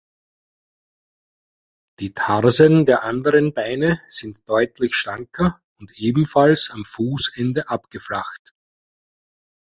Die 1.99 2.11
Tarsen 2.15 2.87
der 2.87 3.03
anderen 3.03 3.53
Beine 3.53 4.01
sind 4.07 4.41
deutlich 4.49 4.95
schlanker 4.95 5.61
und 5.79 5.91
ebenfalls 5.99 6.71
am 6.71 6.83
Fußende 6.83 7.69
abgeflacht. 7.69 8.49